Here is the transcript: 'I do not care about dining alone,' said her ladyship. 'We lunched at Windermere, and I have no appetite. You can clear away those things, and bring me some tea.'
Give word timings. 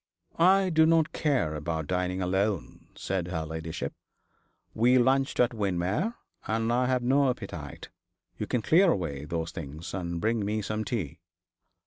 'I 0.39 0.71
do 0.71 0.87
not 0.87 1.13
care 1.13 1.53
about 1.53 1.85
dining 1.85 2.23
alone,' 2.23 2.87
said 2.95 3.27
her 3.27 3.45
ladyship. 3.45 3.93
'We 4.73 4.97
lunched 4.97 5.39
at 5.39 5.53
Windermere, 5.53 6.15
and 6.47 6.73
I 6.73 6.87
have 6.87 7.03
no 7.03 7.29
appetite. 7.29 7.89
You 8.35 8.47
can 8.47 8.63
clear 8.63 8.89
away 8.91 9.25
those 9.25 9.51
things, 9.51 9.93
and 9.93 10.19
bring 10.19 10.43
me 10.43 10.63
some 10.63 10.83
tea.' 10.83 11.19